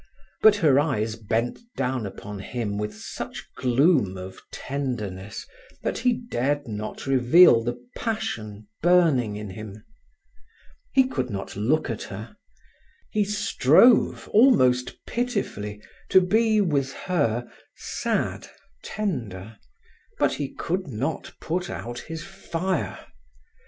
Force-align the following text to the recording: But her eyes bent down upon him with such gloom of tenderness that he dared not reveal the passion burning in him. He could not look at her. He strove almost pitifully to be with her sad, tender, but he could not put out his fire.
But 0.41 0.55
her 0.55 0.79
eyes 0.79 1.15
bent 1.15 1.59
down 1.77 2.07
upon 2.07 2.39
him 2.39 2.79
with 2.79 2.95
such 2.97 3.47
gloom 3.55 4.17
of 4.17 4.41
tenderness 4.51 5.45
that 5.83 5.99
he 5.99 6.11
dared 6.11 6.67
not 6.67 7.05
reveal 7.05 7.63
the 7.63 7.77
passion 7.95 8.67
burning 8.81 9.35
in 9.35 9.51
him. 9.51 9.83
He 10.91 11.07
could 11.07 11.29
not 11.29 11.55
look 11.55 11.87
at 11.91 12.01
her. 12.01 12.35
He 13.11 13.23
strove 13.23 14.27
almost 14.29 14.95
pitifully 15.05 15.83
to 16.09 16.19
be 16.19 16.59
with 16.61 16.93
her 17.05 17.47
sad, 17.77 18.47
tender, 18.83 19.59
but 20.17 20.33
he 20.33 20.49
could 20.49 20.87
not 20.87 21.31
put 21.39 21.69
out 21.69 21.99
his 21.99 22.23
fire. 22.23 22.97